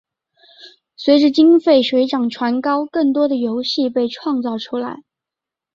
[0.95, 5.03] 随着经费水涨船高更多的游戏被创造出来。